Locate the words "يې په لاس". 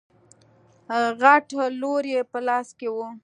2.13-2.67